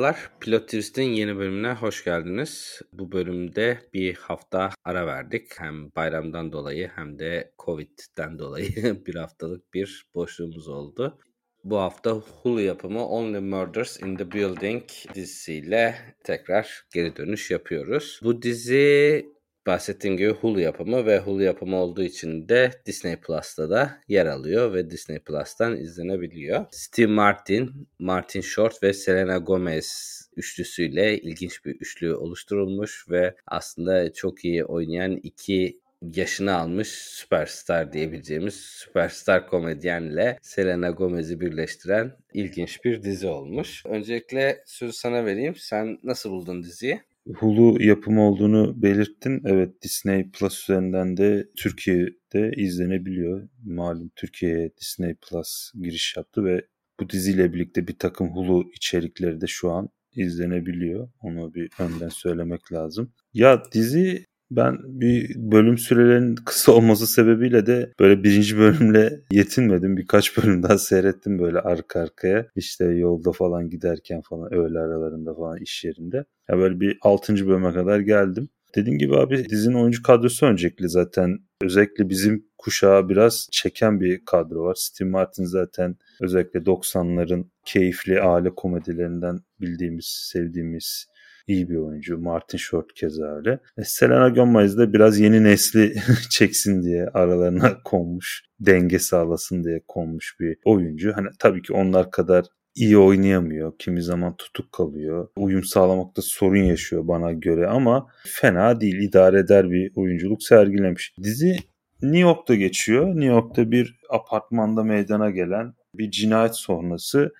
[0.00, 2.82] Merhabalar, Pilot Twist'in yeni bölümüne hoş geldiniz.
[2.92, 5.46] Bu bölümde bir hafta ara verdik.
[5.58, 8.68] Hem bayramdan dolayı hem de Covid'den dolayı
[9.06, 11.18] bir haftalık bir boşluğumuz oldu.
[11.64, 14.82] Bu hafta Hulu yapımı Only Murders in the Building
[15.14, 15.94] dizisiyle
[16.24, 18.20] tekrar geri dönüş yapıyoruz.
[18.22, 19.26] Bu dizi
[19.66, 24.74] bahsettiğim gibi Hulu yapımı ve Hulu yapımı olduğu için de Disney Plus'ta da yer alıyor
[24.74, 26.66] ve Disney Plus'tan izlenebiliyor.
[26.70, 34.44] Steve Martin, Martin Short ve Selena Gomez üçlüsüyle ilginç bir üçlü oluşturulmuş ve aslında çok
[34.44, 43.26] iyi oynayan iki yaşını almış süperstar diyebileceğimiz süperstar komedyenle Selena Gomez'i birleştiren ilginç bir dizi
[43.26, 43.86] olmuş.
[43.86, 45.54] Öncelikle sözü sana vereyim.
[45.56, 47.00] Sen nasıl buldun diziyi?
[47.26, 49.42] Hulu yapımı olduğunu belirttin.
[49.44, 53.48] Evet Disney Plus üzerinden de Türkiye'de izlenebiliyor.
[53.64, 56.66] Malum Türkiye'ye Disney Plus giriş yaptı ve
[57.00, 61.08] bu diziyle birlikte bir takım Hulu içerikleri de şu an izlenebiliyor.
[61.22, 63.12] Onu bir önden söylemek lazım.
[63.34, 69.96] Ya dizi ben bir bölüm sürelerinin kısa olması sebebiyle de böyle birinci bölümle yetinmedim.
[69.96, 72.46] Birkaç bölüm daha seyrettim böyle arka arkaya.
[72.56, 76.24] İşte yolda falan giderken falan öğle aralarında falan iş yerinde.
[76.48, 78.48] Ya böyle bir altıncı bölüme kadar geldim.
[78.74, 81.38] Dediğim gibi abi dizinin oyuncu kadrosu öncelikli zaten.
[81.62, 84.74] Özellikle bizim kuşağı biraz çeken bir kadro var.
[84.74, 91.06] Steve Martin zaten özellikle 90'ların keyifli aile komedilerinden bildiğimiz, sevdiğimiz
[91.50, 92.18] iyi bir oyuncu.
[92.18, 93.58] Martin Short keza öyle.
[93.78, 95.94] E, Selena Gomez de biraz yeni nesli
[96.30, 98.42] çeksin diye aralarına konmuş.
[98.60, 101.12] Denge sağlasın diye konmuş bir oyuncu.
[101.14, 102.44] Hani tabii ki onlar kadar
[102.74, 103.72] iyi oynayamıyor.
[103.78, 105.28] Kimi zaman tutuk kalıyor.
[105.36, 109.00] Uyum sağlamakta sorun yaşıyor bana göre ama fena değil.
[109.00, 111.14] idare eder bir oyunculuk sergilemiş.
[111.22, 111.56] Dizi
[112.02, 113.06] New York'ta geçiyor.
[113.06, 117.32] New York'ta bir apartmanda meydana gelen bir cinayet sonrası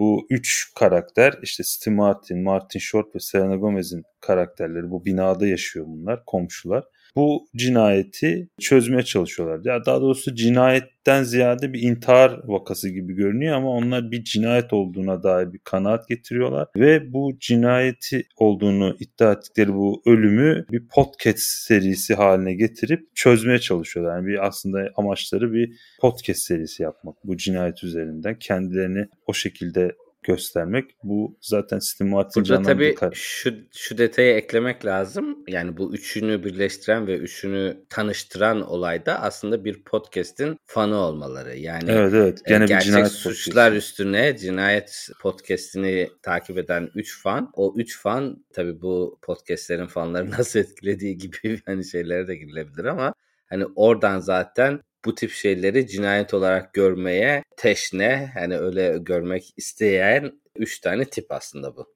[0.00, 5.86] bu üç karakter işte Steve Martin, Martin Short ve Selena Gomez'in karakterleri bu binada yaşıyor
[5.88, 6.84] bunlar komşular
[7.16, 9.60] bu cinayeti çözmeye çalışıyorlar.
[9.64, 15.22] Ya daha doğrusu cinayetten ziyade bir intihar vakası gibi görünüyor ama onlar bir cinayet olduğuna
[15.22, 22.14] dair bir kanaat getiriyorlar ve bu cinayeti olduğunu iddia ettikleri bu ölümü bir podcast serisi
[22.14, 24.16] haline getirip çözmeye çalışıyorlar.
[24.16, 25.70] Yani bir aslında amaçları bir
[26.00, 30.96] podcast serisi yapmak bu cinayet üzerinden kendilerini o şekilde göstermek.
[31.02, 35.38] Bu zaten Stimulat'ın Burada tabii şu, şu detayı eklemek lazım.
[35.48, 41.56] Yani bu üçünü birleştiren ve üçünü tanıştıran olayda aslında bir podcast'in fanı olmaları.
[41.56, 42.38] Yani evet, evet.
[42.46, 43.88] Gene gerçek bir cinayet suçlar podcast.
[43.88, 47.50] üstüne cinayet podcast'ini takip eden üç fan.
[47.54, 53.14] O üç fan tabii bu podcast'lerin fanları nasıl etkilediği gibi hani şeylere de girilebilir ama
[53.46, 60.80] hani oradan zaten bu tip şeyleri cinayet olarak görmeye teşne hani öyle görmek isteyen üç
[60.80, 61.86] tane tip aslında bu.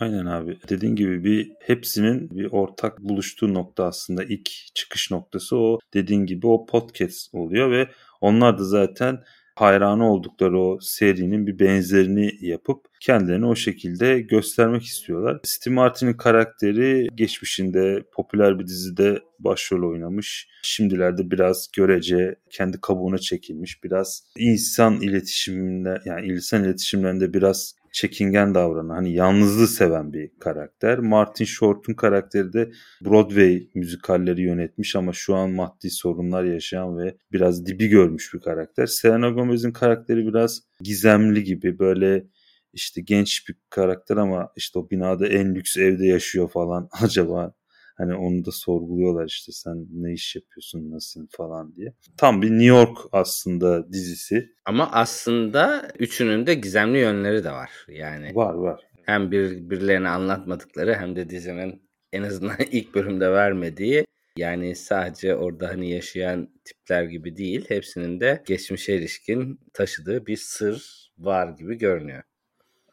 [0.00, 0.58] Aynen abi.
[0.68, 6.46] Dediğin gibi bir hepsinin bir ortak buluştuğu nokta aslında ilk çıkış noktası o dediğin gibi
[6.46, 7.88] o podcast oluyor ve
[8.20, 9.24] onlar da zaten
[9.56, 15.40] hayranı oldukları o serinin bir benzerini yapıp kendilerini o şekilde göstermek istiyorlar.
[15.44, 20.48] Steve Martin'in karakteri geçmişinde popüler bir dizide başrol oynamış.
[20.62, 23.84] Şimdilerde biraz görece kendi kabuğuna çekilmiş.
[23.84, 30.98] Biraz insan iletişiminde yani insan iletişimlerinde biraz çekingen davranan, hani yalnızlığı seven bir karakter.
[30.98, 32.70] Martin Short'un karakteri de
[33.04, 38.86] Broadway müzikalleri yönetmiş ama şu an maddi sorunlar yaşayan ve biraz dibi görmüş bir karakter.
[38.86, 42.24] Selena Gomez'in karakteri biraz gizemli gibi böyle
[42.72, 46.88] işte genç bir karakter ama işte o binada en lüks evde yaşıyor falan.
[47.02, 47.54] Acaba
[47.94, 51.94] Hani onu da sorguluyorlar işte sen ne iş yapıyorsun nasılsın falan diye.
[52.16, 54.48] Tam bir New York aslında dizisi.
[54.64, 57.70] Ama aslında üçünün de gizemli yönleri de var.
[57.88, 58.80] Yani var var.
[59.02, 61.82] Hem bir birilerine anlatmadıkları hem de dizinin
[62.12, 64.04] en azından ilk bölümde vermediği
[64.36, 71.10] yani sadece orada hani yaşayan tipler gibi değil, hepsinin de geçmişe ilişkin taşıdığı bir sır
[71.18, 72.22] var gibi görünüyor.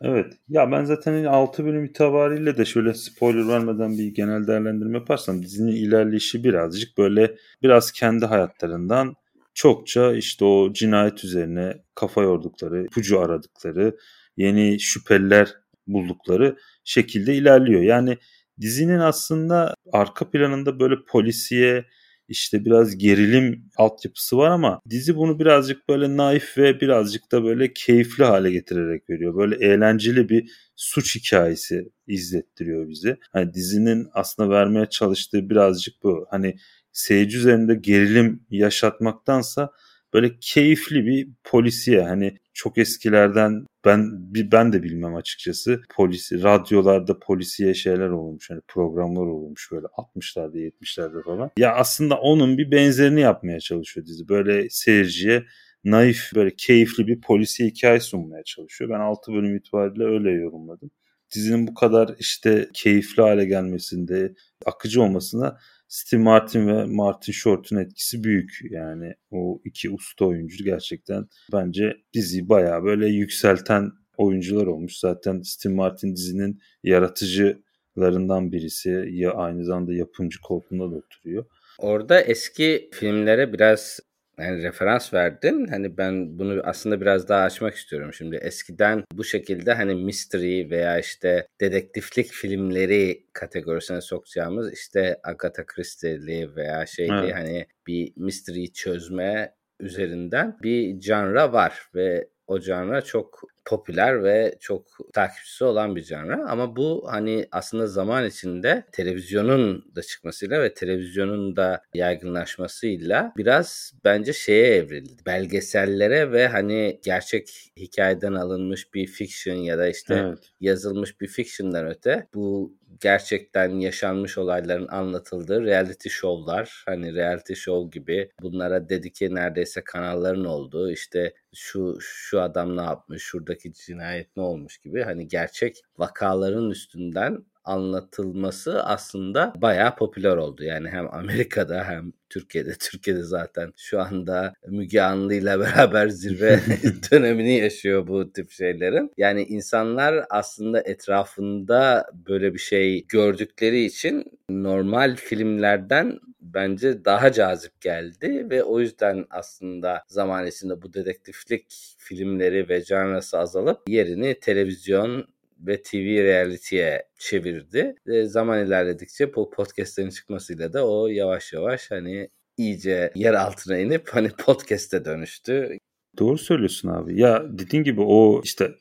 [0.03, 0.33] Evet.
[0.49, 5.71] Ya ben zaten 6 bölüm itibariyle de şöyle spoiler vermeden bir genel değerlendirme yaparsam dizinin
[5.71, 9.15] ilerleyişi birazcık böyle biraz kendi hayatlarından
[9.53, 13.97] çokça işte o cinayet üzerine kafa yordukları, ipucu aradıkları,
[14.37, 15.53] yeni şüpheliler
[15.87, 17.81] buldukları şekilde ilerliyor.
[17.81, 18.17] Yani
[18.61, 21.85] dizinin aslında arka planında böyle polisiye
[22.31, 27.73] işte biraz gerilim altyapısı var ama dizi bunu birazcık böyle naif ve birazcık da böyle
[27.73, 29.35] keyifli hale getirerek veriyor.
[29.35, 33.17] Böyle eğlenceli bir suç hikayesi izlettiriyor bizi.
[33.33, 36.25] Hani dizinin aslında vermeye çalıştığı birazcık bu.
[36.29, 36.55] Hani
[36.91, 39.71] seyirci üzerinde gerilim yaşatmaktansa
[40.13, 44.11] böyle keyifli bir polisiye hani çok eskilerden ben
[44.51, 45.81] ben de bilmem açıkçası.
[45.95, 48.49] Polisi radyolarda polisiye şeyler olmuş.
[48.49, 51.51] Hani programlar olmuş böyle 60'larda 70'lerde falan.
[51.57, 54.29] Ya aslında onun bir benzerini yapmaya çalışıyor dizi.
[54.29, 55.43] Böyle seyirciye
[55.83, 58.91] naif böyle keyifli bir polisiye hikaye sunmaya çalışıyor.
[58.91, 60.91] Ben 6 bölüm itibariyle öyle yorumladım.
[61.35, 64.33] Dizinin bu kadar işte keyifli hale gelmesinde,
[64.65, 65.57] akıcı olmasına
[65.87, 68.59] Steve Martin ve Martin Short'un etkisi büyük.
[68.69, 74.99] Yani o iki usta oyuncu gerçekten bence diziyi bayağı böyle yükselten oyuncular olmuş.
[74.99, 79.05] Zaten Steve Martin dizinin yaratıcılarından birisi.
[79.09, 81.45] Ya aynı zamanda yapımcı koltuğunda da oturuyor.
[81.77, 83.99] Orada eski filmlere biraz
[84.41, 85.67] yani referans verdin.
[85.67, 88.35] Hani ben bunu aslında biraz daha açmak istiyorum şimdi.
[88.35, 96.85] Eskiden bu şekilde hani mystery veya işte dedektiflik filmleri kategorisine sokacağımız işte Agatha Christie'li veya
[96.85, 97.35] şeyli evet.
[97.35, 104.87] hani bir mystery çözme üzerinden bir canra var ve o canra çok popüler ve çok
[105.13, 111.55] takipçisi olan bir canra ama bu hani aslında zaman içinde televizyonun da çıkmasıyla ve televizyonun
[111.55, 115.25] da yaygınlaşmasıyla biraz bence şeye evrildi.
[115.25, 120.51] Belgesellere ve hani gerçek hikayeden alınmış bir fiction ya da işte evet.
[120.59, 128.31] yazılmış bir fiction'dan öte bu gerçekten yaşanmış olayların anlatıldığı reality show'lar hani reality show gibi
[128.41, 134.77] bunlara dedike neredeyse kanalların olduğu işte şu şu adam ne yapmış şuradaki cinayet ne olmuş
[134.77, 140.63] gibi hani gerçek vakaların üstünden anlatılması aslında bayağı popüler oldu.
[140.63, 142.73] Yani hem Amerika'da hem Türkiye'de.
[142.79, 146.59] Türkiye'de zaten şu anda Müge Anlı ile beraber zirve
[147.11, 149.11] dönemini yaşıyor bu tip şeylerin.
[149.17, 158.47] Yani insanlar aslında etrafında böyle bir şey gördükleri için normal filmlerden bence daha cazip geldi
[158.49, 165.27] ve o yüzden aslında zaman içinde bu dedektiflik filmleri ve canrası azalıp yerini televizyon
[165.59, 167.95] ve TV reality'ye çevirdi.
[168.07, 174.09] E, zaman ilerledikçe bu podcastlerin çıkmasıyla da o yavaş yavaş hani iyice yer altına inip
[174.09, 175.77] hani podcast'e dönüştü.
[176.17, 177.19] Doğru söylüyorsun abi.
[177.19, 178.71] Ya dediğin gibi o işte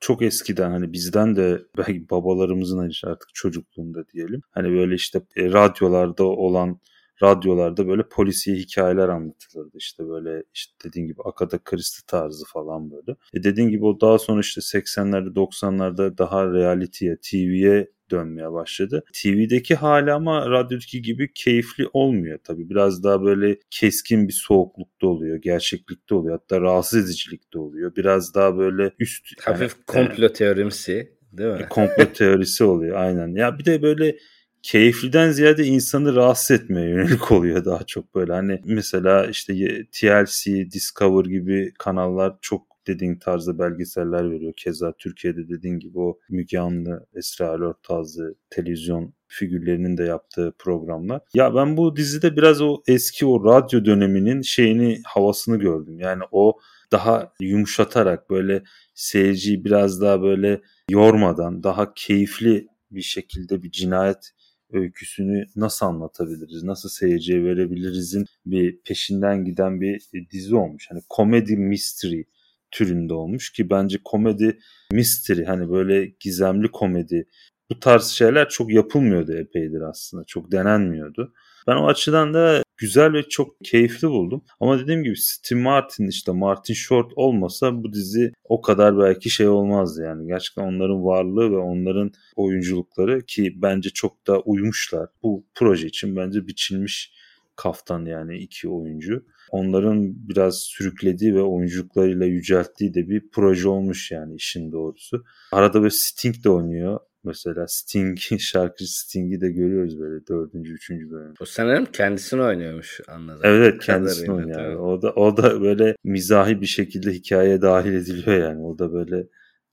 [0.00, 4.40] çok eskiden hani bizden de belki babalarımızın hani artık çocukluğunda diyelim.
[4.50, 6.80] Hani böyle işte e, radyolarda olan
[7.22, 9.78] radyolarda böyle polisiye hikayeler anlatılırdı.
[9.78, 13.16] İşte böyle işte dediğin gibi Akada Christie tarzı falan böyle.
[13.34, 19.04] E dediğin gibi o daha sonra işte 80'lerde 90'larda daha reality'ye, TV'ye dönmeye başladı.
[19.12, 22.70] TV'deki hali ama radyodaki gibi keyifli olmuyor tabii.
[22.70, 26.38] Biraz daha böyle keskin bir soğuklukta oluyor, gerçeklikte oluyor.
[26.38, 27.96] Hatta rahatsız edicilikte oluyor.
[27.96, 29.26] Biraz daha böyle üst...
[29.40, 31.66] Hafif yani, komplo teorimsi değil mi?
[31.70, 33.34] Komplo teorisi oluyor aynen.
[33.34, 34.16] Ya bir de böyle
[34.62, 38.32] keyifliden ziyade insanı rahatsız etmeye yönelik oluyor daha çok böyle.
[38.32, 39.54] Hani mesela işte
[39.92, 44.52] TLC, Discover gibi kanallar çok dediğin tarzda belgeseller veriyor.
[44.56, 51.20] Keza Türkiye'de dediğin gibi o Müge Anlı, Esra Alor tarzı televizyon figürlerinin de yaptığı programlar.
[51.34, 55.98] Ya ben bu dizide biraz o eski o radyo döneminin şeyini havasını gördüm.
[55.98, 56.58] Yani o
[56.92, 58.62] daha yumuşatarak böyle
[58.94, 64.30] seyirciyi biraz daha böyle yormadan daha keyifli bir şekilde bir cinayet
[64.72, 70.00] öyküsünü nasıl anlatabiliriz, nasıl seyirciye verebilirizin bir peşinden giden bir
[70.32, 70.86] dizi olmuş.
[70.90, 72.22] Hani komedi mystery
[72.70, 74.58] türünde olmuş ki bence komedi
[74.92, 77.26] mystery hani böyle gizemli komedi
[77.70, 80.24] bu tarz şeyler çok yapılmıyordu epeydir aslında.
[80.26, 81.32] Çok denenmiyordu.
[81.66, 84.44] Ben o açıdan da güzel ve çok keyifli buldum.
[84.60, 89.48] Ama dediğim gibi Steve Martin işte Martin Short olmasa bu dizi o kadar belki şey
[89.48, 90.26] olmazdı yani.
[90.26, 95.08] Gerçekten onların varlığı ve onların oyunculukları ki bence çok da uyumuşlar.
[95.22, 97.12] Bu proje için bence biçilmiş
[97.56, 99.26] kaftan yani iki oyuncu.
[99.50, 105.24] Onların biraz sürüklediği ve oyunculuklarıyla yücelttiği de bir proje olmuş yani işin doğrusu.
[105.52, 107.00] Arada böyle Sting de oynuyor.
[107.24, 111.34] Mesela Sting, şarkıcı Sting'i de görüyoruz böyle dördüncü, üçüncü bölüm.
[111.40, 113.40] O sanırım kendisini oynuyormuş anladım.
[113.44, 114.60] Evet, evet kendisini oynuyor.
[114.60, 114.76] Yani.
[114.76, 118.62] O da o da böyle mizahi bir şekilde hikayeye dahil ediliyor yani.
[118.62, 119.26] O da böyle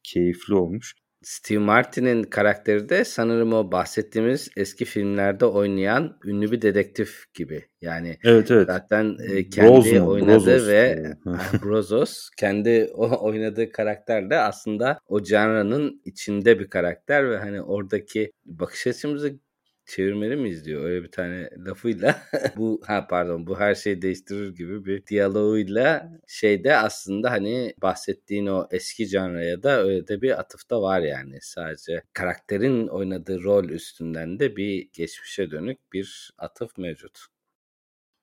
[0.03, 0.95] keyifli olmuş.
[1.23, 7.65] Steve Martin'in karakteri de sanırım o bahsettiğimiz eski filmlerde oynayan ünlü bir dedektif gibi.
[7.81, 8.67] Yani evet, evet.
[8.67, 11.13] zaten e, kendi Brosman, oynadığı Brozos ve
[11.63, 18.31] Brozos kendi o oynadığı karakter de aslında o canranın içinde bir karakter ve hani oradaki
[18.45, 19.39] bakış açımızı
[19.87, 20.83] çevirmeli miyiz diyor.
[20.83, 22.21] Öyle bir tane lafıyla
[22.57, 28.67] bu ha pardon bu her şeyi değiştirir gibi bir diyaloğuyla şeyde aslında hani bahsettiğin o
[28.71, 31.37] eski canraya da öyle de bir atıfta var yani.
[31.41, 37.27] Sadece karakterin oynadığı rol üstünden de bir geçmişe dönük bir atıf mevcut.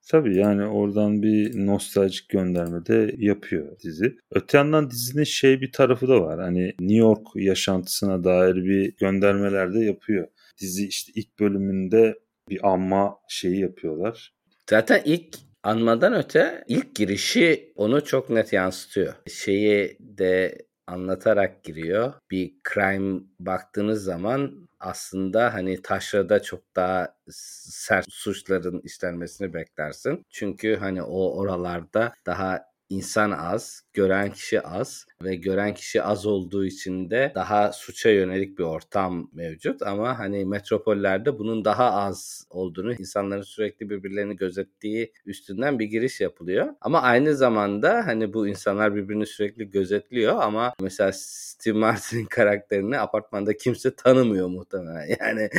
[0.08, 4.16] Tabii yani oradan bir nostaljik gönderme de yapıyor dizi.
[4.30, 6.40] Öte yandan dizinin şey bir tarafı da var.
[6.40, 10.28] Hani New York yaşantısına dair bir göndermeler de yapıyor.
[10.60, 12.18] Dizi işte ilk bölümünde
[12.48, 14.34] bir anma şeyi yapıyorlar.
[14.70, 19.14] Zaten ilk anmadan öte ilk girişi onu çok net yansıtıyor.
[19.28, 22.14] Şeyi de anlatarak giriyor.
[22.30, 30.22] Bir crime baktığınız zaman aslında hani taşrada çok daha sert suçların işlenmesini beklersin.
[30.30, 36.64] Çünkü hani o oralarda daha insan az, gören kişi az ve gören kişi az olduğu
[36.64, 42.94] için de daha suça yönelik bir ortam mevcut ama hani metropollerde bunun daha az olduğunu,
[42.94, 46.68] insanların sürekli birbirlerini gözettiği üstünden bir giriş yapılıyor.
[46.80, 53.56] Ama aynı zamanda hani bu insanlar birbirini sürekli gözetliyor ama mesela Steve Martin'in karakterini apartmanda
[53.56, 55.04] kimse tanımıyor muhtemelen.
[55.20, 55.50] Yani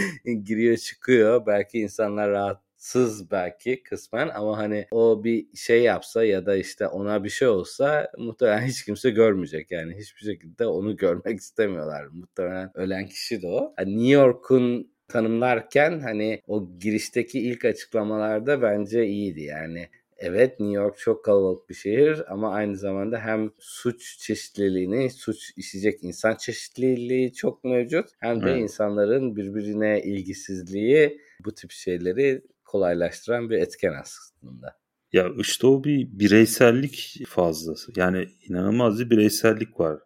[0.43, 6.45] giriyor çıkıyor belki insanlar rahat sız belki kısmen ama hani o bir şey yapsa ya
[6.45, 11.39] da işte ona bir şey olsa muhtemelen hiç kimse görmeyecek yani hiçbir şekilde onu görmek
[11.39, 12.05] istemiyorlar.
[12.05, 13.73] Muhtemelen ölen kişi de o.
[13.77, 19.89] Hani New York'un tanımlarken hani o girişteki ilk açıklamalarda bence iyiydi yani.
[20.17, 26.03] Evet New York çok kalabalık bir şehir ama aynı zamanda hem suç çeşitliliğini, suç işleyecek
[26.03, 28.09] insan çeşitliliği çok mevcut.
[28.19, 28.61] Hem de evet.
[28.61, 32.41] insanların birbirine ilgisizliği bu tip şeyleri
[32.75, 34.75] kolaylaştıran bir etken aslında.
[35.13, 37.91] Ya işte o bir bireysellik fazlası.
[37.95, 39.99] Yani inanılmaz bir bireysellik var.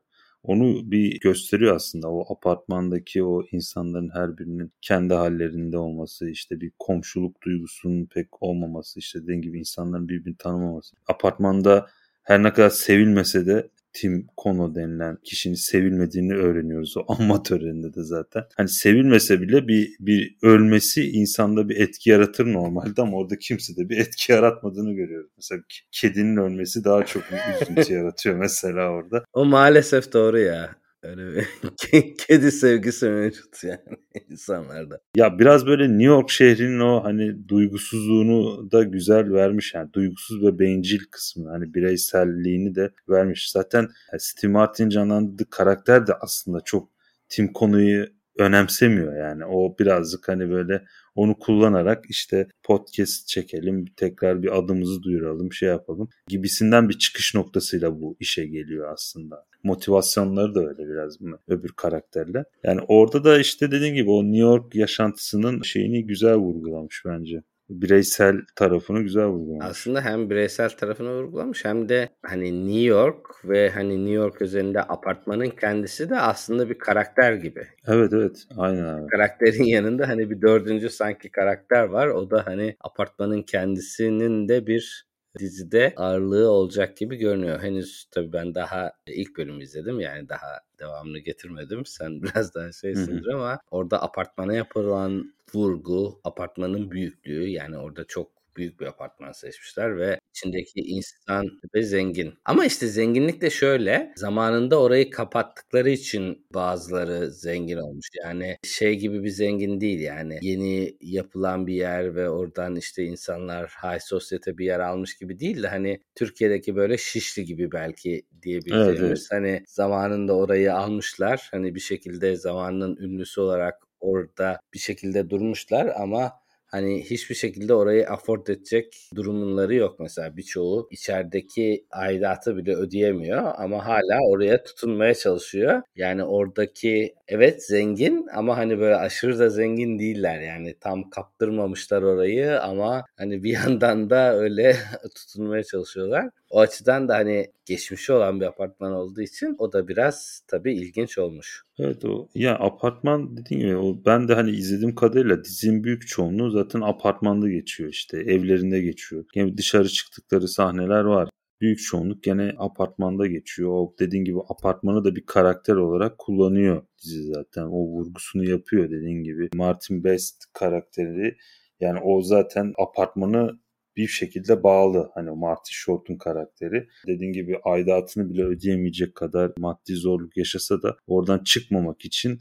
[0.44, 6.72] Onu bir gösteriyor aslında o apartmandaki o insanların her birinin kendi hallerinde olması, işte bir
[6.80, 10.96] komşuluk duygusunun pek olmaması, işte dediğim gibi insanların birbirini tanımaması.
[11.08, 11.88] Apartmanda
[12.24, 18.04] her ne kadar sevilmese de Tim Kono denilen kişinin sevilmediğini öğreniyoruz o anma töreninde de
[18.04, 18.44] zaten.
[18.58, 23.90] Hani sevilmese bile bir bir ölmesi insanda bir etki yaratır normalde ama orada kimse de
[23.90, 25.32] bir etki yaratmadığını görüyoruz.
[25.38, 29.24] Mesela kedinin ölmesi daha çok bir üzüntü yaratıyor mesela orada.
[29.34, 30.76] O maalesef doğru ya.
[31.04, 31.46] Öyle
[31.94, 33.80] bir kedi sevgisi mevcut yani
[34.30, 35.00] insanlarda.
[35.16, 40.60] Ya biraz böyle New York şehrinin o hani duygusuzluğunu da güzel vermiş yani duygusuz ve
[40.60, 43.52] bencil kısmı hani bireyselliğini de vermiş.
[43.52, 43.88] Zaten
[44.18, 46.90] Steve Martin canlandırdığı karakter de aslında çok
[47.30, 48.06] Tim konuyu
[48.40, 49.46] önemsemiyor yani.
[49.46, 50.84] O birazcık hani böyle
[51.16, 58.02] onu kullanarak işte podcast çekelim, tekrar bir adımızı duyuralım, şey yapalım gibisinden bir çıkış noktasıyla
[58.02, 59.46] bu işe geliyor aslında.
[59.64, 61.18] Motivasyonları da öyle biraz
[61.48, 62.44] öbür karakterle.
[62.64, 68.42] Yani orada da işte dediğim gibi o New York yaşantısının şeyini güzel vurgulamış bence bireysel
[68.56, 69.66] tarafını güzel vurgulamış.
[69.70, 74.82] Aslında hem bireysel tarafını vurgulamış hem de hani New York ve hani New York üzerinde
[74.82, 77.68] apartmanın kendisi de aslında bir karakter gibi.
[77.88, 79.08] Evet evet aynen abi.
[79.08, 82.08] Karakterin yanında hani bir dördüncü sanki karakter var.
[82.08, 87.62] O da hani apartmanın kendisinin de bir dizide ağırlığı olacak gibi görünüyor.
[87.64, 91.86] Henüz tabii ben daha ilk bölümü izledim yani daha devamını getirmedim.
[91.86, 98.80] Sen biraz daha şeysindir ama orada apartmana yapılan vurgu, apartmanın büyüklüğü yani orada çok büyük
[98.80, 101.46] bir apartman seçmişler ve içindeki insan
[101.76, 102.34] ve zengin.
[102.46, 108.08] Ama işte zenginlik de şöyle zamanında orayı kapattıkları için bazıları zengin olmuş.
[108.24, 113.74] Yani şey gibi bir zengin değil yani yeni yapılan bir yer ve oradan işte insanlar
[113.84, 119.00] high society bir yer almış gibi değil de hani Türkiye'deki böyle Şişli gibi belki diyebileceğimiz
[119.00, 119.28] evet, evet.
[119.32, 121.48] hani zamanında orayı almışlar.
[121.52, 126.32] Hani bir şekilde zamanın ünlüsü olarak orada bir şekilde durmuşlar ama
[126.72, 133.86] hani hiçbir şekilde orayı afford edecek durumları yok mesela birçoğu içerideki aidatı bile ödeyemiyor ama
[133.86, 135.82] hala oraya tutunmaya çalışıyor.
[135.96, 142.62] Yani oradaki evet zengin ama hani böyle aşırı da zengin değiller yani tam kaptırmamışlar orayı
[142.62, 144.76] ama hani bir yandan da öyle
[145.16, 146.30] tutunmaya çalışıyorlar.
[146.50, 151.18] O açıdan da hani geçmişi olan bir apartman olduğu için o da biraz tabii ilginç
[151.18, 151.64] olmuş.
[151.80, 156.50] Evet o ya apartman dediğim gibi o ben de hani izlediğim kadarıyla dizinin büyük çoğunluğu
[156.50, 159.26] zaten apartmanda geçiyor işte evlerinde geçiyor.
[159.36, 161.30] Yani dışarı çıktıkları sahneler var.
[161.62, 163.70] Büyük çoğunluk gene apartmanda geçiyor.
[163.72, 167.64] O dediğin gibi apartmanı da bir karakter olarak kullanıyor dizi zaten.
[167.64, 169.50] O vurgusunu yapıyor dediğin gibi.
[169.54, 171.38] Martin Best karakteri
[171.80, 173.60] yani o zaten apartmanı
[173.98, 175.12] bir şekilde bağlı.
[175.14, 176.88] Hani Marty Short'un karakteri.
[177.08, 182.40] Dediğin gibi aidatını bile ödeyemeyecek kadar maddi zorluk yaşasa da oradan çıkmamak için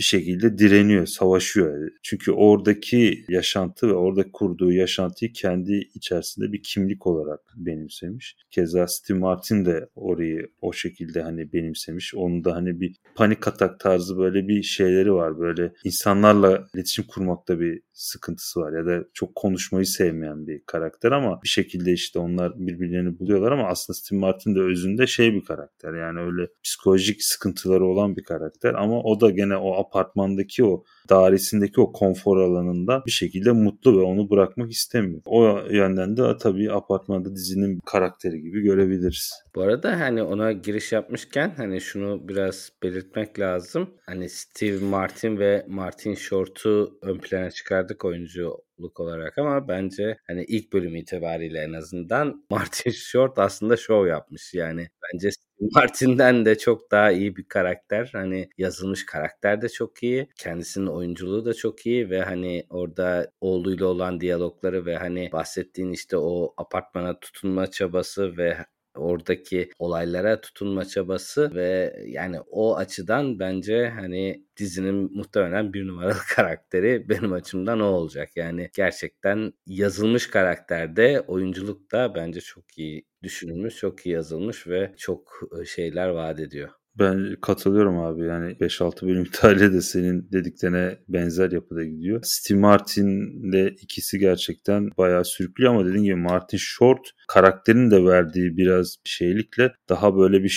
[0.00, 1.90] bir şekilde direniyor, savaşıyor.
[2.02, 8.36] Çünkü oradaki yaşantı ve orada kurduğu yaşantıyı kendi içerisinde bir kimlik olarak benimsemiş.
[8.50, 12.14] Keza Steve Martin de orayı o şekilde hani benimsemiş.
[12.14, 15.38] Onun da hani bir panik atak tarzı böyle bir şeyleri var.
[15.38, 21.40] Böyle insanlarla iletişim kurmakta bir sıkıntısı var ya da çok konuşmayı sevmeyen bir karakter ama
[21.42, 25.94] bir şekilde işte onlar birbirlerini buluyorlar ama aslında Steve Martin de özünde şey bir karakter
[25.94, 31.80] yani öyle psikolojik sıkıntıları olan bir karakter ama o da gene o apartmandaki o dairesindeki
[31.80, 35.22] o konfor alanında bir şekilde mutlu ve onu bırakmak istemiyor.
[35.26, 39.32] O yönden de tabii apartmanda dizinin karakteri gibi görebiliriz.
[39.54, 43.90] Bu arada hani ona giriş yapmışken hani şunu biraz belirtmek lazım.
[44.06, 50.72] Hani Steve Martin ve Martin Short'u ön plana çıkardık oyunculuk olarak ama bence hani ilk
[50.72, 54.54] bölüm itibariyle en azından Martin Short aslında şov yapmış.
[54.54, 55.30] Yani bence
[55.60, 58.10] Martin'den de çok daha iyi bir karakter.
[58.12, 60.28] Hani yazılmış karakter de çok iyi.
[60.36, 66.16] Kendisinin oyunculuğu da çok iyi ve hani orada oğluyla olan diyalogları ve hani bahsettiğin işte
[66.16, 68.56] o apartmana tutunma çabası ve
[69.00, 77.08] oradaki olaylara tutunma çabası ve yani o açıdan bence hani dizinin muhtemelen bir numaralı karakteri
[77.08, 78.28] benim açımdan o olacak.
[78.36, 85.40] Yani gerçekten yazılmış karakterde oyunculuk da bence çok iyi düşünülmüş, çok iyi yazılmış ve çok
[85.66, 86.79] şeyler vaat ediyor.
[86.98, 92.20] Ben katılıyorum abi yani 5-6 bölüm İtalya de senin dediklerine benzer yapıda gidiyor.
[92.24, 98.96] Steve Martin'le ikisi gerçekten bayağı sürüklüyor ama dediğim gibi Martin Short karakterin de verdiği biraz
[99.04, 100.52] şeylikle daha böyle bir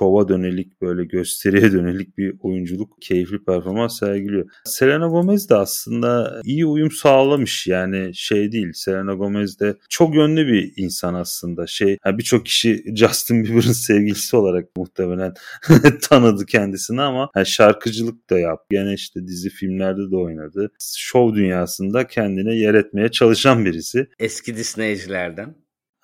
[0.00, 4.50] şova dönelik böyle gösteriye dönelik bir oyunculuk keyifli performans sergiliyor.
[4.64, 10.46] Selena Gomez de aslında iyi uyum sağlamış yani şey değil Selena Gomez de çok yönlü
[10.46, 15.34] bir insan aslında şey yani birçok kişi Justin Bieber'ın sevgilisi olarak muhtemelen
[16.02, 18.60] tanıdı kendisini ama yani şarkıcılık da yap.
[18.70, 20.72] Gene işte dizi filmlerde de oynadı.
[20.96, 24.08] Şov dünyasında kendine yer etmeye çalışan birisi.
[24.18, 25.54] Eski Disney'cilerden.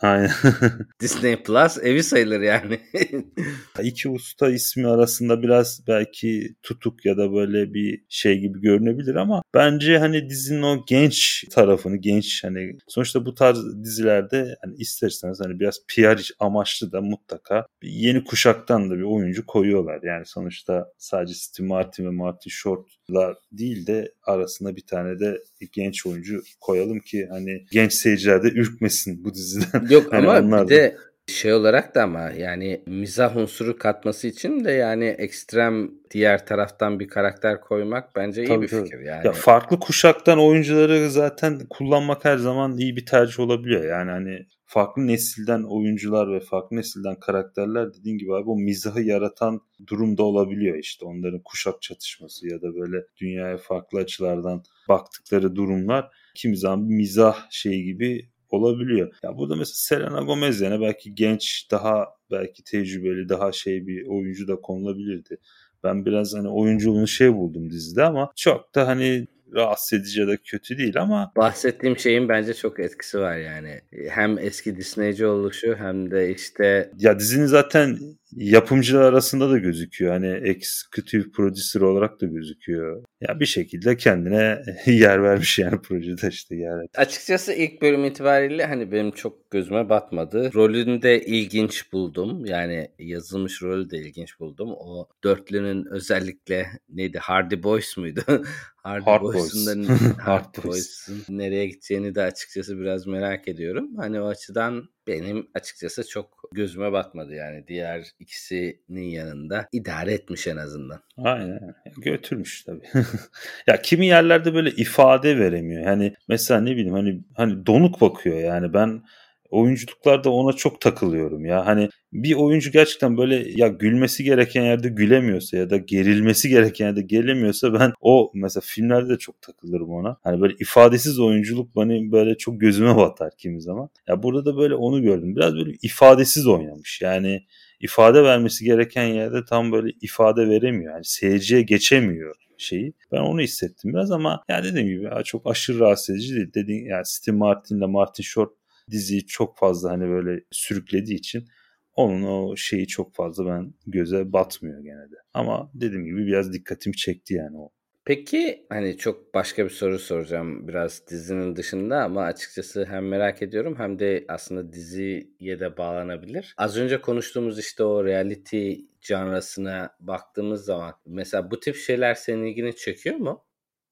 [0.01, 0.31] Aynen.
[1.01, 2.81] Disney Plus evi sayılır yani.
[3.83, 9.43] İki usta ismi arasında biraz belki tutuk ya da böyle bir şey gibi görünebilir ama
[9.55, 15.61] bence hani dizinin o genç tarafını, genç hani sonuçta bu tarz dizilerde hani isterseniz hani
[15.61, 20.01] biraz PR amaçlı da mutlaka yeni kuşaktan da bir oyuncu koyuyorlar.
[20.03, 25.39] Yani sonuçta sadece Steve Martin ve Martin Short'la değil de arasında bir tane de
[25.73, 29.86] genç oyuncu koyalım ki hani genç seyirciler de ürkmesin bu diziden.
[29.91, 30.97] Yok hani ama bir de
[31.27, 37.09] şey olarak da ama yani mizah unsuru katması için de yani ekstrem diğer taraftan bir
[37.09, 39.27] karakter koymak bence iyi tabii, bir fikir yani.
[39.27, 43.85] Ya farklı kuşaktan oyuncuları zaten kullanmak her zaman iyi bir tercih olabiliyor.
[43.85, 49.61] Yani hani farklı nesilden oyuncular ve farklı nesilden karakterler dediğin gibi abi o mizahı yaratan
[49.87, 56.57] durumda olabiliyor işte onların kuşak çatışması ya da böyle dünyaya farklı açılardan baktıkları durumlar kimi
[56.57, 59.13] zaman bir mizah şeyi gibi olabiliyor.
[59.23, 64.49] Ya burada mesela Selena Gomez yani belki genç, daha belki tecrübeli, daha şey bir oyuncu
[64.49, 65.39] da konulabilirdi.
[65.85, 70.37] Ben biraz hani oyunculuğunu şey buldum dizide ama çok da hani rahatsız edici ya da
[70.37, 73.81] kötü değil ama bahsettiğim şeyin bence çok etkisi var yani.
[74.09, 77.99] Hem eski Disneyci oluşu hem de işte ya dizinin zaten
[78.33, 80.13] yapımcılar arasında da gözüküyor.
[80.13, 83.05] Hani executive producer olarak da gözüküyor.
[83.21, 86.87] Ya bir şekilde kendine yer vermiş yani projede işte yer.
[86.97, 90.51] Açıkçası ilk bölüm itibariyle hani benim çok gözüme batmadı.
[90.55, 92.45] Rolünü de ilginç buldum.
[92.45, 94.71] Yani yazılmış rolü de ilginç buldum.
[94.71, 98.23] O dörtlünün özellikle neydi Hardy Boys muydu?
[98.77, 100.01] Hardy Hard Boys'un Boys.
[100.19, 103.97] Hard Boys'un nereye gideceğini de açıkçası biraz merak ediyorum.
[103.97, 110.57] Hani o açıdan benim açıkçası çok gözüme batmadı yani diğer ikisinin yanında idare etmiş en
[110.57, 111.01] azından.
[111.17, 112.87] Aynen götürmüş tabii.
[113.67, 115.83] ya kimi yerlerde böyle ifade veremiyor.
[115.83, 119.03] Yani mesela ne bileyim hani hani donuk bakıyor yani ben
[119.51, 121.67] oyunculuklarda ona çok takılıyorum ya.
[121.67, 127.03] Hani bir oyuncu gerçekten böyle ya gülmesi gereken yerde gülemiyorsa ya da gerilmesi gereken yerde
[127.03, 130.17] gelemiyorsa ben o mesela filmlerde de çok takılırım ona.
[130.23, 133.89] Hani böyle ifadesiz oyunculuk bana böyle çok gözüme batar kimi zaman.
[134.09, 135.37] Ya burada da böyle onu gördüm.
[135.37, 137.01] Biraz böyle ifadesiz oynamış.
[137.03, 137.43] Yani
[137.81, 140.93] ifade vermesi gereken yerde tam böyle ifade veremiyor.
[140.93, 142.93] Yani seyirciye geçemiyor şeyi.
[143.13, 146.51] Ben onu hissettim biraz ama ya dediğim gibi çok aşırı rahatsız edici değil.
[146.55, 148.53] Dediğim yani Steve Martin ile Martin Short
[148.91, 151.49] diziyi çok fazla hani böyle sürüklediği için
[151.95, 155.17] onun o şeyi çok fazla ben göze batmıyor gene de.
[155.35, 157.71] Ama dediğim gibi biraz dikkatimi çekti yani o
[158.07, 163.75] Peki hani çok başka bir soru soracağım biraz dizinin dışında ama açıkçası hem merak ediyorum
[163.79, 166.55] hem de aslında diziye de bağlanabilir.
[166.57, 172.77] Az önce konuştuğumuz işte o reality janrasına baktığımız zaman mesela bu tip şeyler senin ilgini
[172.77, 173.46] çekiyor mu?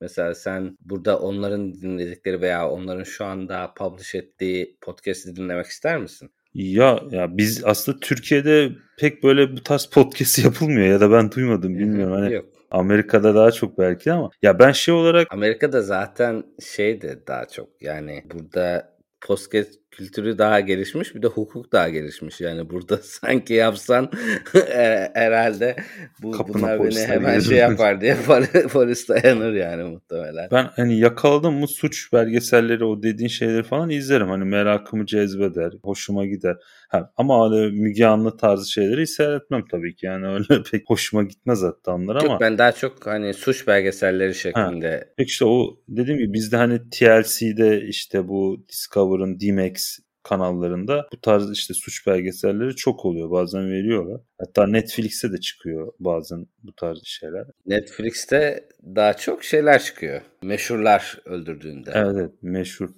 [0.05, 6.31] Mesela sen burada onların dinledikleri veya onların şu anda publish ettiği podcast'i dinlemek ister misin?
[6.55, 11.79] Ya ya biz aslında Türkiye'de pek böyle bu tarz podcast yapılmıyor ya da ben duymadım
[11.79, 12.13] bilmiyorum.
[12.13, 12.45] Hani Yok.
[12.71, 17.69] Amerika'da daha çok belki ama ya ben şey olarak Amerika'da zaten şey de daha çok
[17.83, 22.41] yani burada podcast kültürü daha gelişmiş bir de hukuk daha gelişmiş.
[22.41, 24.11] Yani burada sanki yapsan
[24.55, 25.77] e, herhalde
[26.23, 28.17] bu Kapına bunlar beni hemen şey yapar diye
[28.73, 30.49] polis dayanır yani muhtemelen.
[30.53, 34.29] Ben hani yakaladım mı suç belgeselleri o dediğin şeyleri falan izlerim.
[34.29, 36.57] Hani merakımı cezbeder, hoşuma gider.
[36.89, 40.07] Ha, ama öyle Müge Anlı tarzı şeyleri seyretmem tabii ki.
[40.07, 42.33] Yani öyle pek hoşuma gitmez hatta onlar ama.
[42.33, 44.91] Yok ben daha çok hani suç belgeselleri şeklinde.
[44.91, 49.84] Ha, peki işte o dediğim gibi bizde hani TLC'de işte bu Discover'ın D-Max
[50.25, 53.31] kanallarında bu tarz işte suç belgeselleri çok oluyor.
[53.31, 54.21] Bazen veriyorlar.
[54.39, 57.47] Hatta Netflix'te de çıkıyor bazen bu tarz şeyler.
[57.67, 60.21] Netflix'te daha çok şeyler çıkıyor.
[60.43, 61.91] Meşhurlar öldürdüğünde.
[61.95, 62.89] Evet, evet meşhur.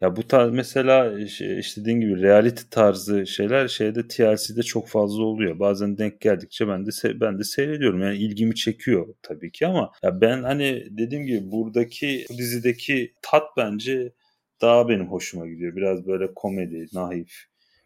[0.00, 5.58] Ya bu tarz mesela işte dediğin gibi reality tarzı şeyler şeyde TLC'de çok fazla oluyor.
[5.58, 8.02] Bazen denk geldikçe ben de ben de seyrediyorum.
[8.02, 13.44] Yani ilgimi çekiyor tabii ki ama ya ben hani dediğim gibi buradaki bu dizideki tat
[13.56, 14.12] bence
[14.60, 15.76] daha benim hoşuma gidiyor.
[15.76, 17.44] Biraz böyle komedi, naif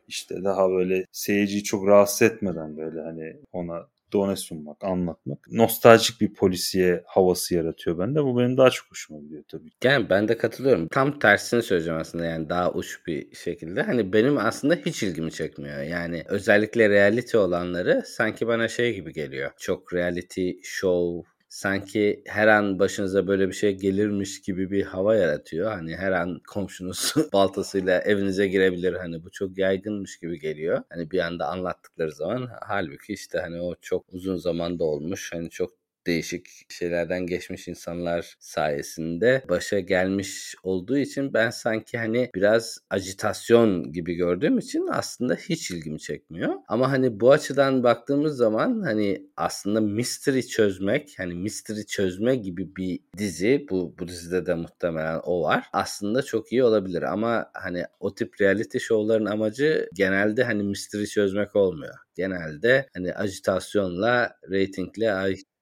[0.09, 5.39] işte daha böyle seyirciyi çok rahatsız etmeden böyle hani ona done sunmak, anlatmak.
[5.53, 8.25] Nostaljik bir polisiye havası yaratıyor bende.
[8.25, 9.71] Bu benim daha çok hoşuma gidiyor tabii.
[9.85, 10.89] Yani ben de katılıyorum.
[10.89, 13.83] Tam tersini söyleyeceğim aslında yani daha uç bir şekilde.
[13.83, 15.83] Hani benim aslında hiç ilgimi çekmiyor.
[15.83, 19.51] Yani özellikle reality olanları sanki bana şey gibi geliyor.
[19.59, 25.73] Çok reality show sanki her an başınıza böyle bir şey gelirmiş gibi bir hava yaratıyor.
[25.73, 28.95] Hani her an komşunuz baltasıyla evinize girebilir.
[28.95, 30.83] Hani bu çok yaygınmış gibi geliyor.
[30.91, 35.31] Hani bir anda anlattıkları zaman halbuki işte hani o çok uzun zamanda olmuş.
[35.35, 35.73] Hani çok
[36.11, 44.15] değişik şeylerden geçmiş insanlar sayesinde başa gelmiş olduğu için ben sanki hani biraz ajitasyon gibi
[44.15, 46.55] gördüğüm için aslında hiç ilgimi çekmiyor.
[46.69, 53.01] Ama hani bu açıdan baktığımız zaman hani aslında mystery çözmek hani mystery çözme gibi bir
[53.19, 55.65] dizi bu bu dizide de muhtemelen o var.
[55.73, 61.57] Aslında çok iyi olabilir ama hani o tip reality show'ların amacı genelde hani mystery çözmek
[61.57, 61.95] olmuyor.
[62.15, 65.13] Genelde hani ajitasyonla, reytingle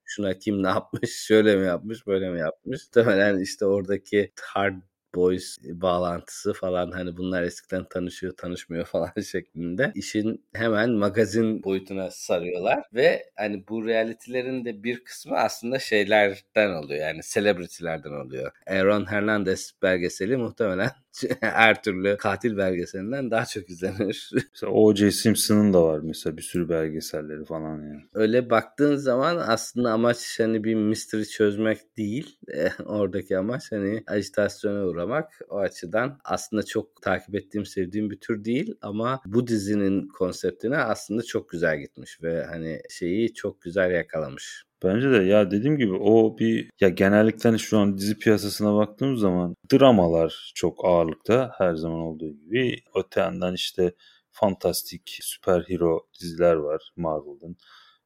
[0.09, 2.81] şuna kim ne yapmış, şöyle mi yapmış, böyle mi yapmış.
[2.85, 4.75] Muhtemelen işte oradaki hard
[5.15, 12.85] boys bağlantısı falan hani bunlar eskiden tanışıyor tanışmıyor falan şeklinde işin hemen magazin boyutuna sarıyorlar
[12.95, 18.53] ve hani bu reality'lerin de bir kısmı aslında şeylerden oluyor yani celebrity'lerden oluyor.
[18.67, 20.91] Aaron Hernandez belgeseli muhtemelen
[21.41, 24.31] her türlü katil belgeselinden daha çok izlenir.
[24.53, 25.11] Mesela O.J.
[25.11, 28.03] Simpson'ın da var mesela bir sürü belgeselleri falan yani.
[28.15, 32.39] Öyle baktığın zaman aslında amaç hani bir mystery çözmek değil.
[32.85, 35.41] oradaki amaç hani ajitasyona uğramak.
[35.49, 41.23] O açıdan aslında çok takip ettiğim, sevdiğim bir tür değil ama bu dizinin konseptine aslında
[41.23, 44.65] çok güzel gitmiş ve hani şeyi çok güzel yakalamış.
[44.85, 49.21] Bence de ya dediğim gibi o bir ya genellikle hani şu an dizi piyasasına baktığımız
[49.21, 52.77] zaman dramalar çok ağırlıkta her zaman olduğu gibi.
[52.95, 53.93] Öte yandan işte
[54.31, 57.57] fantastik süper hero diziler var Marvel'ın.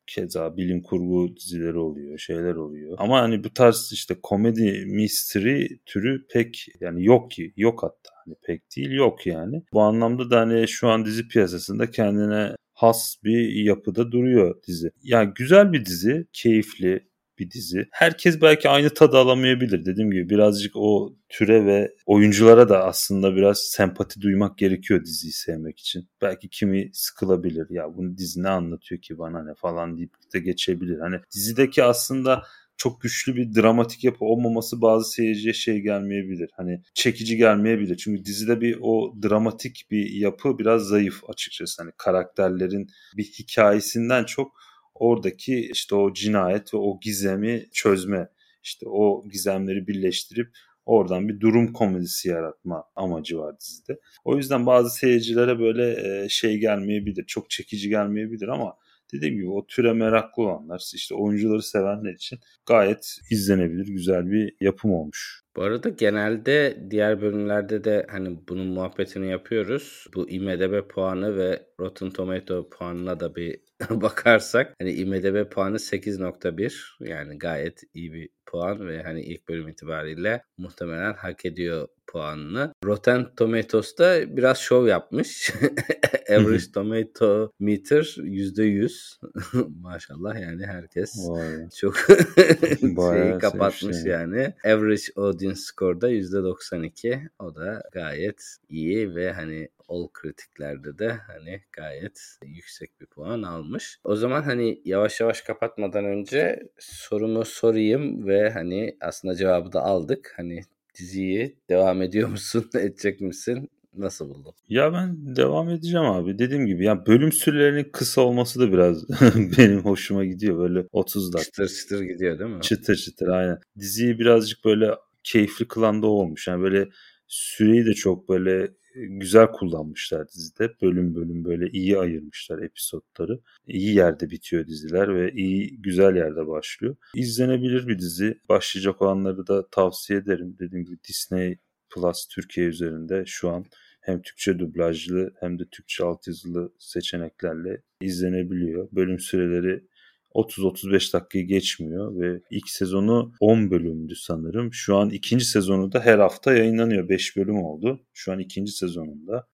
[0.07, 2.97] Keza bilim kurgu dizileri oluyor, şeyler oluyor.
[2.99, 8.11] Ama hani bu tarz işte komedi, mystery türü pek yani yok ki, yok hatta.
[8.25, 9.63] Hani pek değil yok yani.
[9.73, 14.91] Bu anlamda da hani şu an dizi piyasasında kendine has bir yapıda duruyor dizi.
[15.03, 17.89] Yani güzel bir dizi, keyifli bir dizi.
[17.91, 19.85] Herkes belki aynı tadı alamayabilir.
[19.85, 25.79] Dediğim gibi birazcık o türe ve oyunculara da aslında biraz sempati duymak gerekiyor diziyi sevmek
[25.79, 26.09] için.
[26.23, 27.67] Belki kimi sıkılabilir.
[27.71, 30.99] Ya bunu dizi ne anlatıyor ki bana ne falan deyip de geçebilir.
[30.99, 32.43] Hani dizideki aslında
[32.77, 36.51] çok güçlü bir dramatik yapı olmaması bazı seyirciye şey gelmeyebilir.
[36.57, 37.97] Hani çekici gelmeyebilir.
[37.97, 41.83] Çünkü dizide bir o dramatik bir yapı biraz zayıf açıkçası.
[41.83, 44.53] Hani karakterlerin bir hikayesinden çok
[44.95, 48.29] oradaki işte o cinayet ve o gizemi çözme,
[48.63, 50.49] işte o gizemleri birleştirip
[50.87, 54.01] oradan bir durum komedisi yaratma amacı var dizide.
[54.25, 58.77] O yüzden bazı seyircilere böyle şey gelmeyebilir, çok çekici gelmeyebilir ama
[59.13, 64.93] dediğim gibi o türe meraklı olanlar işte oyuncuları sevenler için gayet izlenebilir güzel bir yapım
[64.93, 65.42] olmuş.
[65.57, 70.07] Bu arada genelde diğer bölümlerde de hani bunun muhabbetini yapıyoruz.
[70.15, 73.61] Bu IMDb puanı ve Rotten Tomato puanına da bir
[73.91, 80.43] bakarsak hani IMDb puanı 8.1 yani gayet iyi bir puan ve hani ilk bölüm itibariyle
[80.59, 82.73] muhtemelen hak ediyor puanını.
[82.85, 85.53] Rotten Tomatoes'ta biraz şov yapmış.
[86.31, 89.69] Average Tomato Meter %100.
[89.81, 91.69] Maşallah yani herkes Vay.
[91.77, 94.13] çok şeyi kapatmış şey.
[94.13, 94.55] yani.
[94.65, 95.03] Average
[95.43, 97.29] Audience Score'da %92.
[97.39, 104.01] O da gayet iyi ve hani All kritiklerde de hani gayet yüksek bir puan almış.
[104.05, 110.35] O zaman hani yavaş yavaş kapatmadan önce sorumu sorayım ve hani aslında cevabı da aldık.
[110.37, 110.61] Hani
[110.99, 113.71] diziyi devam ediyor musun, edecek misin?
[113.97, 114.53] Nasıl buldun?
[114.69, 116.39] Ya ben devam edeceğim abi.
[116.39, 119.09] Dediğim gibi ya bölüm sürelerinin kısa olması da biraz
[119.59, 120.59] benim hoşuma gidiyor.
[120.59, 121.45] Böyle 30 dakika.
[121.45, 122.61] Çıtır çıtır gidiyor değil mi?
[122.61, 123.59] Çıtır çıtır aynen.
[123.79, 124.91] Diziyi birazcık böyle
[125.25, 126.49] keyifli kılan da olmuş.
[126.49, 126.89] Yani böyle
[127.29, 130.75] süreyi de çok böyle güzel kullanmışlar dizide.
[130.83, 133.41] Bölüm bölüm böyle iyi ayırmışlar episodları.
[133.67, 136.97] İyi yerde bitiyor diziler ve iyi güzel yerde başlıyor.
[137.15, 138.39] İzlenebilir bir dizi.
[138.49, 140.57] Başlayacak olanları da tavsiye ederim.
[140.59, 141.59] Dediğim gibi Disney
[141.91, 143.67] Plus Türkiye üzerinde şu an
[144.01, 148.89] hem Türkçe dublajlı hem de Türkçe altyazılı seçeneklerle izlenebiliyor.
[148.93, 149.87] Bölüm süreleri
[150.35, 154.73] 30-35 dakikayı geçmiyor ve ilk sezonu 10 bölümdü sanırım.
[154.73, 157.09] Şu an ikinci sezonu da her hafta yayınlanıyor.
[157.09, 158.01] 5 bölüm oldu.
[158.13, 159.47] Şu an ikinci sezonunda.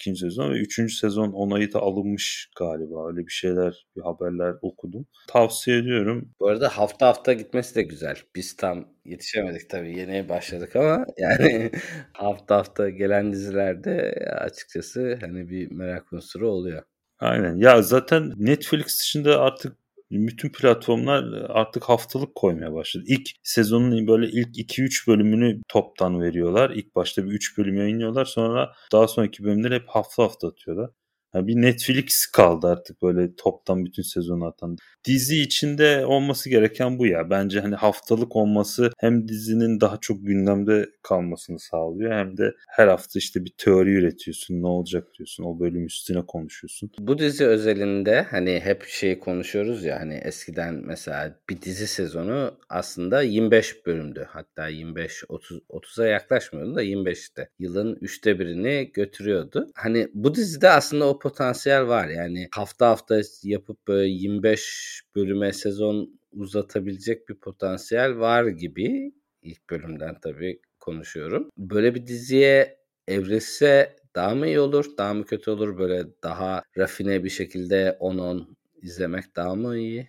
[0.00, 3.08] İkinci sezon ve üçüncü sezon onayı da alınmış galiba.
[3.08, 5.06] Öyle bir şeyler, bir haberler okudum.
[5.28, 6.34] Tavsiye ediyorum.
[6.40, 8.16] Bu arada hafta hafta gitmesi de güzel.
[8.36, 9.98] Biz tam yetişemedik tabii.
[9.98, 11.70] Yeni başladık ama yani
[12.12, 16.82] hafta hafta gelen dizilerde açıkçası hani bir merak unsuru oluyor.
[17.18, 17.56] Aynen.
[17.56, 19.76] Ya zaten Netflix dışında artık
[20.10, 23.04] bütün platformlar e, artık haftalık koymaya başladı.
[23.08, 26.70] İlk sezonun böyle ilk 2-3 bölümünü toptan veriyorlar.
[26.70, 28.24] İlk başta bir 3 bölüm yayınlıyorlar.
[28.24, 30.90] Sonra daha sonraki bölümleri hep hafta hafta atıyorlar.
[31.34, 34.76] Yani bir Netflix kaldı artık böyle toptan bütün sezonu atan.
[35.04, 37.30] Dizi içinde olması gereken bu ya.
[37.30, 43.18] Bence hani haftalık olması hem dizinin daha çok gündemde kalmasını sağlıyor hem de her hafta
[43.18, 44.62] işte bir teori üretiyorsun.
[44.62, 45.44] Ne olacak diyorsun.
[45.44, 46.90] O bölüm üstüne konuşuyorsun.
[46.98, 53.22] Bu dizi özelinde hani hep şey konuşuyoruz ya hani eskiden mesela bir dizi sezonu aslında
[53.22, 54.26] 25 bölümdü.
[54.30, 57.48] Hatta 25 30 30'a yaklaşmıyordu da 25'te.
[57.58, 59.66] Yılın üçte birini götürüyordu.
[59.74, 62.08] Hani bu dizide aslında o potansiyel var.
[62.08, 69.12] Yani hafta hafta yapıp böyle 25 bölüme sezon uzatabilecek bir potansiyel var gibi.
[69.42, 71.50] ilk bölümden tabii konuşuyorum.
[71.58, 72.78] Böyle bir diziye
[73.08, 75.78] evrilse daha mı iyi olur, daha mı kötü olur?
[75.78, 78.46] Böyle daha rafine bir şekilde 10-10
[78.82, 80.08] izlemek daha mı iyi?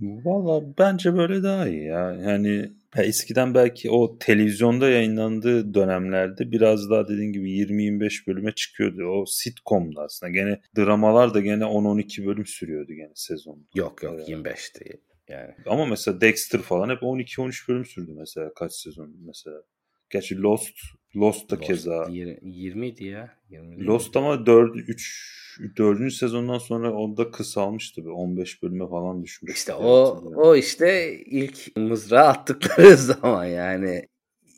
[0.00, 2.12] Valla bence böyle daha iyi ya.
[2.12, 9.04] Yani ya eskiden belki o televizyonda yayınlandığı dönemlerde biraz daha dediğin gibi 20-25 bölüme çıkıyordu.
[9.04, 10.32] O sitcom'da aslında.
[10.32, 13.66] Gene dramalar da gene 10-12 bölüm sürüyordu gene sezon.
[13.74, 14.42] Yok yok yani.
[14.42, 15.54] 25'ti yani.
[15.66, 19.62] Ama mesela Dexter falan hep 12-13 bölüm sürdü mesela kaç sezon mesela.
[20.10, 20.74] Gerçi Lost
[21.16, 23.38] Lost da Lost keza 20 idi ya.
[23.50, 26.12] 20 Lost ama 4 3 4.
[26.12, 28.02] sezondan sonra onda kısalmıştı.
[28.12, 29.54] 15 bölüme falan düşmüş.
[29.54, 34.08] İşte o o işte ilk mızrağı attıkları zaman yani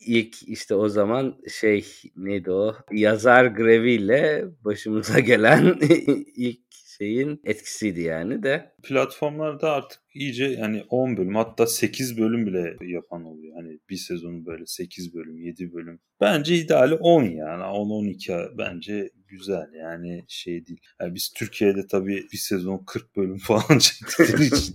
[0.06, 1.86] ilk işte o zaman şey
[2.16, 5.78] neydi o yazar greviyle başımıza gelen
[6.36, 6.60] ilk
[6.98, 8.72] şeyin etkisiydi yani de.
[8.82, 13.54] Platformlarda artık iyice yani 10 bölüm hatta 8 bölüm bile yapan oluyor.
[13.56, 16.00] Hani bir sezonu böyle 8 bölüm 7 bölüm.
[16.20, 20.80] Bence ideali 10 yani 10-12 bence güzel yani şey değil.
[21.00, 24.74] Yani biz Türkiye'de tabii bir sezon 40 bölüm falan çektikleri için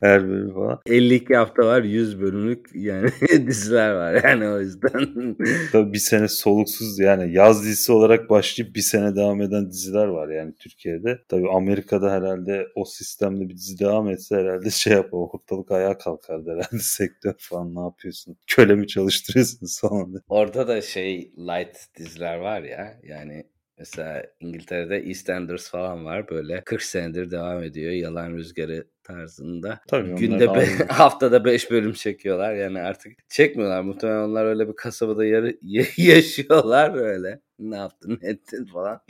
[0.00, 0.80] her bölüm falan.
[0.86, 3.10] 52 hafta var 100 bölümlük yani
[3.46, 5.36] diziler var yani o yüzden.
[5.72, 10.28] tabii bir sene soluksuz yani yaz dizisi olarak başlayıp bir sene devam eden diziler var
[10.28, 11.18] yani Türkiye'de.
[11.28, 16.50] Tabii Amerika'da herhalde o sistemde bir dizi devam etse herhalde şey yapar ortalık ayağa kalkardı
[16.50, 18.36] herhalde sektör falan ne yapıyorsun?
[18.46, 20.22] Köle mi çalıştırıyorsun falan.
[20.28, 23.44] Orada da şey light diziler var ya yani
[23.78, 29.80] Mesela İngiltere'de EastEnders falan var böyle 40 senedir devam ediyor yalan rüzgarı tarzında.
[29.88, 35.24] Tabii Günde be, haftada 5 bölüm çekiyorlar yani artık çekmiyorlar muhtemelen onlar öyle bir kasabada
[35.24, 35.58] yarı,
[35.96, 39.00] yaşıyorlar öyle ne yaptın ne ettin falan.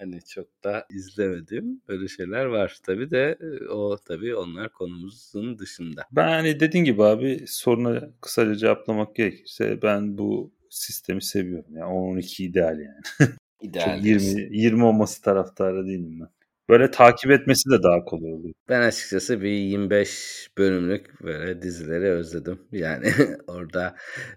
[0.00, 1.80] Hani çok da izlemedim.
[1.88, 2.78] Böyle şeyler var.
[2.86, 3.38] Tabi de
[3.70, 6.02] o tabi onlar konumuzun dışında.
[6.12, 11.76] Ben hani dediğin gibi abi soruna kısaca cevaplamak gerekirse ben bu sistemi seviyorum.
[11.76, 13.30] Yani 10-12 ideal yani.
[13.62, 13.96] İdeal.
[13.96, 16.28] Çok 20 20 olması taraftarı değilim ben.
[16.70, 18.54] Böyle takip etmesi de daha kolay oluyor.
[18.68, 22.60] Ben açıkçası bir 25 bölümlük böyle dizileri özledim.
[22.72, 23.12] Yani
[23.46, 23.96] orada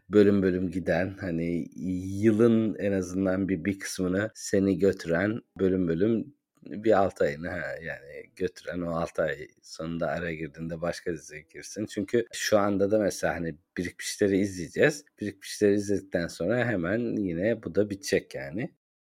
[0.09, 1.67] bölüm bölüm giden hani
[2.21, 6.33] yılın en azından bir bir kısmını seni götüren bölüm bölüm
[6.65, 11.85] bir 6 ayını ha, yani götüren o 6 ay sonunda ara girdiğinde başka diziye girsin.
[11.85, 15.05] Çünkü şu anda da mesela hani birikmişleri izleyeceğiz.
[15.21, 18.73] Birikmişleri izledikten sonra hemen yine bu da bitecek yani.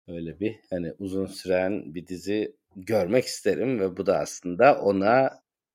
[0.08, 5.30] Öyle bir hani uzun süren bir dizi görmek isterim ve bu da aslında ona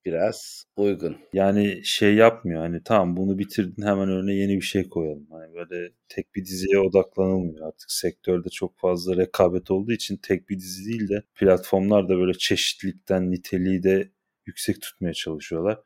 [0.06, 1.18] biraz uygun.
[1.34, 5.28] Yani şey yapmıyor hani tamam bunu bitirdin hemen önüne yeni bir şey koyalım.
[5.32, 10.60] Hani böyle tek bir diziye odaklanılmıyor artık sektörde çok fazla rekabet olduğu için tek bir
[10.60, 14.12] dizi değil de platformlar da böyle çeşitlilikten niteliği de
[14.46, 15.80] yüksek tutmaya çalışıyorlar.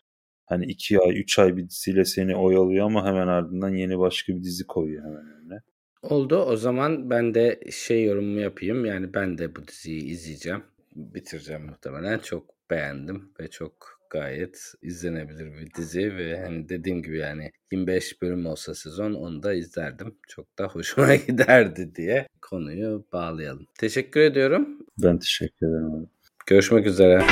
[0.46, 4.44] Hani iki ay, üç ay bir diziyle seni oyalıyor ama hemen ardından yeni başka bir
[4.44, 5.60] dizi koyuyor hemen önüne.
[6.02, 6.38] Oldu.
[6.38, 8.86] O zaman ben de şey yorumumu yapayım.
[8.86, 10.64] Yani ben de bu diziyi izleyeceğim.
[10.96, 12.20] Bitireceğim muhtemelen.
[12.20, 18.46] Çok beğendim ve çok gayet izlenebilir bir dizi ve hani dediğim gibi yani 25 bölüm
[18.46, 20.16] olsa sezon onu da izlerdim.
[20.28, 23.68] Çok da hoşuma giderdi diye konuyu bağlayalım.
[23.80, 24.80] Teşekkür ediyorum.
[24.98, 26.10] Ben teşekkür ederim.
[26.48, 27.24] Görüşmek üzere.